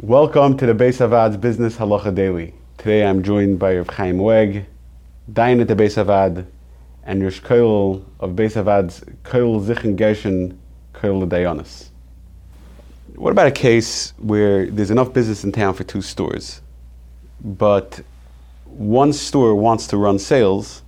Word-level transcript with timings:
Welcome 0.00 0.56
to 0.58 0.66
the 0.66 0.74
Bais 0.74 0.98
HaVaad's 0.98 1.36
Business 1.38 1.76
Halacha 1.76 2.14
Daily. 2.14 2.54
Today 2.76 3.04
I'm 3.04 3.20
joined 3.24 3.58
by 3.58 3.74
Rav 3.78 3.88
Chaim 3.88 4.18
Weg, 4.18 4.64
Dayan 5.32 5.60
at 5.60 5.66
the 5.66 5.74
Bais 5.74 5.96
HaVaad, 5.96 6.46
and 7.02 7.20
Rosh 7.20 7.40
Kollel 7.40 8.04
of 8.20 8.36
Bais 8.36 8.54
HaVaad's 8.54 9.00
Kollel 9.24 9.60
Zichron 9.60 9.96
Gershon 9.96 10.56
Kollel 10.94 11.28
Dayanus. 11.28 11.88
What 13.16 13.32
about 13.32 13.48
a 13.48 13.50
case 13.50 14.12
where 14.18 14.66
there's 14.70 14.92
enough 14.92 15.12
business 15.12 15.42
in 15.42 15.50
town 15.50 15.74
for 15.74 15.82
two 15.82 16.00
stores, 16.00 16.62
but 17.40 18.00
one 18.66 19.12
store 19.12 19.56
wants 19.56 19.88
to 19.88 19.96
run 19.96 20.20
sales 20.20 20.82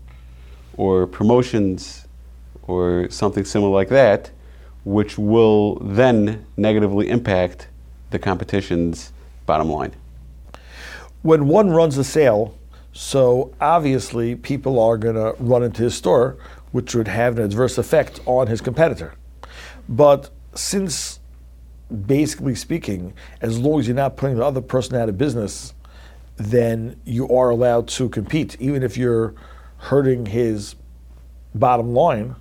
or 0.77 1.09
promotions 1.09 2.07
or 2.63 3.11
something 3.11 3.45
similar 3.45 3.73
like 3.73 3.89
that, 3.89 4.31
which 4.85 5.19
will 5.19 5.81
then 5.81 6.47
negatively 6.57 7.09
impact 7.09 7.67
the 8.11 8.19
competition's 8.19 9.13
bottom 9.47 9.71
line? 9.71 9.93
When 11.23 11.49
one 11.49 11.71
runs 11.71 11.99
a 11.99 12.05
sale, 12.05 12.55
so 12.93 13.55
obviously 13.61 14.35
people 14.35 14.81
are 14.81 14.97
going 14.97 15.15
to 15.15 15.35
run 15.43 15.63
into 15.63 15.83
his 15.83 15.95
store, 15.95 16.37
which 16.73 16.95
would 16.95 17.09
have 17.09 17.39
an 17.39 17.45
adverse 17.45 17.79
effect 17.79 18.21
on 18.27 18.47
his 18.47 18.61
competitor. 18.61 19.15
But 19.89 20.31
since, 20.55 21.21
basically 22.07 22.55
speaking, 22.55 23.13
as 23.41 23.59
long 23.59 23.81
as 23.81 23.87
you're 23.87 23.97
not 23.97 24.17
putting 24.17 24.37
the 24.37 24.45
other 24.45 24.61
person 24.61 24.97
out 24.97 25.09
of 25.09 25.19
business, 25.19 25.75
then 26.37 26.97
you 27.05 27.29
are 27.29 27.51
allowed 27.51 27.87
to 27.89 28.09
compete, 28.09 28.57
even 28.61 28.83
if 28.83 28.97
you're 28.97 29.35
hurting 29.77 30.27
his 30.27 30.75
bottom 31.55 31.93
line. 31.93 32.35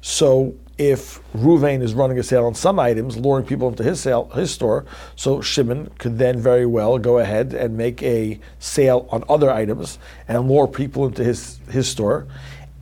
So 0.00 0.54
if 0.90 1.20
Ruvain 1.32 1.82
is 1.82 1.94
running 1.94 2.18
a 2.18 2.22
sale 2.22 2.46
on 2.46 2.54
some 2.54 2.78
items, 2.78 3.16
luring 3.16 3.46
people 3.46 3.68
into 3.68 3.82
his 3.82 4.00
sale, 4.00 4.28
his 4.30 4.50
store, 4.50 4.84
so 5.16 5.40
Shimon 5.40 5.90
could 5.98 6.18
then 6.18 6.40
very 6.40 6.66
well 6.66 6.98
go 6.98 7.18
ahead 7.18 7.54
and 7.54 7.76
make 7.76 8.02
a 8.02 8.40
sale 8.58 9.06
on 9.10 9.24
other 9.28 9.50
items 9.50 9.98
and 10.28 10.48
lure 10.48 10.66
people 10.66 11.06
into 11.06 11.22
his 11.22 11.58
his 11.70 11.88
store, 11.88 12.26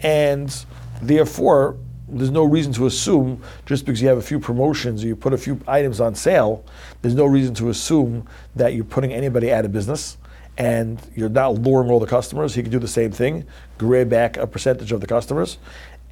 and 0.01 0.65
therefore 1.03 1.77
there's 2.09 2.31
no 2.31 2.45
reason 2.45 2.73
to 2.73 2.87
assume 2.87 3.43
just 3.67 3.85
because 3.85 4.03
you 4.03 4.09
have 4.09 4.19
a 4.19 4.23
few 4.23 4.41
promotions 4.41 5.05
or 5.05 5.07
you 5.07 5.15
put 5.15 5.33
a 5.33 5.39
few 5.39 5.61
items 5.69 6.01
on 6.01 6.15
sale, 6.15 6.65
there's 7.03 7.15
no 7.15 7.27
reason 7.27 7.55
to 7.55 7.69
assume 7.69 8.27
that 8.57 8.75
you're 8.75 8.85
putting 8.85 9.13
anybody 9.13 9.53
out 9.53 9.65
of 9.65 9.73
business 9.73 10.17
and 10.59 11.01
you're 11.15 11.29
not 11.29 11.55
luring 11.55 11.91
all 11.91 12.01
the 12.01 12.07
customers. 12.07 12.55
He 12.55 12.63
could 12.63 12.73
do 12.73 12.79
the 12.79 12.89
same 12.89 13.13
thing, 13.13 13.45
grab 13.79 14.09
back 14.09 14.37
a 14.37 14.47
percentage 14.47 14.93
of 14.93 15.01
the 15.01 15.07
customers, 15.07 15.59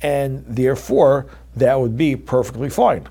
and 0.02 0.44
therefore 0.46 1.26
that 1.56 1.78
would 1.78 1.96
be 1.96 2.16
perfectly 2.16 2.70
fine 2.70 3.08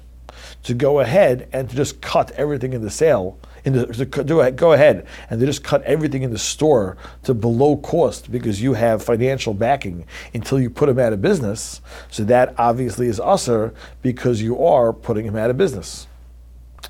to 0.63 0.73
go 0.73 0.99
ahead 0.99 1.47
and 1.51 1.69
to 1.69 1.75
just 1.75 2.01
cut 2.01 2.31
everything 2.31 2.73
in 2.73 2.81
the 2.81 2.89
sale 2.89 3.37
in 3.67 3.73
the, 3.73 3.85
to 3.87 4.23
do, 4.23 4.49
go 4.51 4.71
ahead 4.71 5.05
and 5.29 5.41
to 5.41 5.45
just 5.45 5.61
cut 5.61 5.83
everything 5.83 6.23
in 6.23 6.31
the 6.31 6.37
store 6.37 6.95
to 7.23 7.33
below 7.33 7.75
cost 7.75 8.31
because 8.31 8.61
you 8.61 8.73
have 8.73 9.03
financial 9.03 9.53
backing 9.53 10.05
until 10.33 10.57
you 10.57 10.69
put 10.69 10.85
them 10.85 10.97
out 10.97 11.11
of 11.11 11.21
business. 11.21 11.81
So 12.09 12.23
that 12.23 12.55
obviously 12.57 13.07
is 13.07 13.19
assur 13.21 13.73
because 14.01 14.41
you 14.41 14.63
are 14.63 14.93
putting 14.93 15.25
him 15.25 15.35
out 15.35 15.49
of 15.49 15.57
business. 15.57 16.07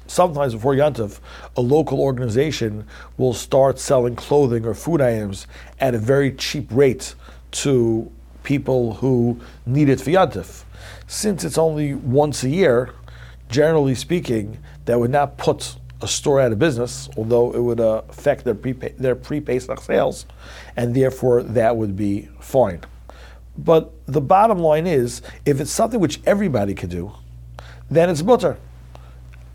Sometimes 0.05 0.53
before 0.53 0.75
Yantiv, 0.75 1.19
a 1.55 1.61
local 1.61 1.99
organization 1.99 2.85
will 3.17 3.33
start 3.33 3.79
selling 3.79 4.15
clothing 4.15 4.63
or 4.63 4.75
food 4.75 5.01
items 5.01 5.47
at 5.79 5.95
a 5.95 5.97
very 5.97 6.31
cheap 6.31 6.67
rate 6.69 7.15
to 7.51 8.11
people 8.47 8.93
who 8.93 9.37
need 9.65 9.89
it 9.89 9.99
for 9.99 10.09
Yantif. 10.09 10.63
Since 11.05 11.43
it's 11.43 11.57
only 11.57 11.93
once 11.93 12.45
a 12.45 12.49
year, 12.49 12.93
generally 13.49 13.93
speaking, 13.93 14.57
that 14.85 14.97
would 14.97 15.11
not 15.11 15.37
put 15.37 15.75
a 16.01 16.07
store 16.07 16.39
out 16.39 16.53
of 16.53 16.57
business, 16.57 17.09
although 17.17 17.51
it 17.51 17.59
would 17.61 17.81
uh, 17.81 18.03
affect 18.07 18.45
their 18.45 18.55
pre 18.55 18.71
their 18.71 19.15
pre-Pesach 19.15 19.81
sales, 19.81 20.25
and 20.77 20.95
therefore 20.95 21.43
that 21.43 21.75
would 21.75 21.97
be 21.97 22.29
fine. 22.39 22.79
But 23.57 23.91
the 24.05 24.21
bottom 24.21 24.59
line 24.59 24.87
is, 24.87 25.21
if 25.45 25.59
it's 25.59 25.71
something 25.71 25.99
which 25.99 26.21
everybody 26.25 26.73
could 26.73 26.89
do, 26.89 27.11
then 27.91 28.09
it's 28.09 28.21
mutar. 28.21 28.55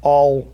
I'll 0.05 0.49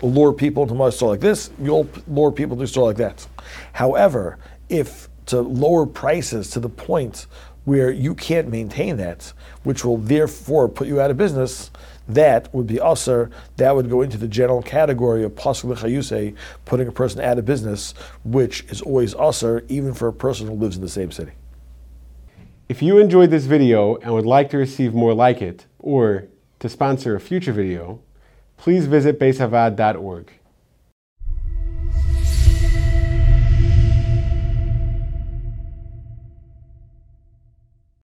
lure 0.00 0.32
people 0.32 0.62
into 0.62 0.74
my 0.74 0.90
store 0.90 1.10
like 1.10 1.20
this, 1.20 1.50
you'll 1.60 1.88
lure 2.06 2.30
people 2.30 2.56
to 2.56 2.62
a 2.62 2.68
store 2.68 2.86
like 2.86 2.98
that. 2.98 3.26
However, 3.72 4.38
if 4.68 5.08
to 5.30 5.40
lower 5.40 5.86
prices 5.86 6.50
to 6.50 6.58
the 6.58 6.68
point 6.68 7.26
where 7.64 7.90
you 7.90 8.14
can't 8.14 8.48
maintain 8.48 8.96
that, 8.96 9.32
which 9.64 9.84
will 9.84 9.98
therefore 9.98 10.68
put 10.68 10.88
you 10.88 11.00
out 11.00 11.10
of 11.10 11.16
business, 11.16 11.70
that 12.08 12.52
would 12.54 12.66
be 12.66 12.78
assur. 12.82 13.30
That 13.56 13.76
would 13.76 13.88
go 13.88 14.02
into 14.02 14.18
the 14.18 14.28
general 14.28 14.62
category 14.62 15.22
of 15.22 15.36
pasul 15.36 15.74
chayuse, 15.76 16.34
putting 16.64 16.88
a 16.88 16.92
person 16.92 17.20
out 17.20 17.38
of 17.38 17.44
business, 17.44 17.94
which 18.24 18.64
is 18.64 18.82
always 18.82 19.14
assur, 19.14 19.62
even 19.68 19.94
for 19.94 20.08
a 20.08 20.12
person 20.12 20.48
who 20.48 20.54
lives 20.54 20.76
in 20.76 20.82
the 20.82 20.88
same 20.88 21.12
city. 21.12 21.32
If 22.68 22.82
you 22.82 22.98
enjoyed 22.98 23.30
this 23.30 23.46
video 23.46 23.96
and 23.96 24.12
would 24.12 24.26
like 24.26 24.50
to 24.50 24.58
receive 24.58 24.94
more 24.94 25.14
like 25.14 25.42
it, 25.42 25.66
or 25.78 26.28
to 26.60 26.68
sponsor 26.68 27.14
a 27.14 27.20
future 27.20 27.52
video, 27.52 28.00
please 28.56 28.86
visit 28.86 29.18
baishavaad.org. 29.18 30.30